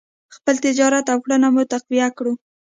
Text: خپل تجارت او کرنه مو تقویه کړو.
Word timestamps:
خپل 0.35 0.55
تجارت 0.65 1.05
او 1.13 1.19
کرنه 1.23 1.49
مو 1.53 1.63
تقویه 1.73 2.07
کړو. 2.17 2.33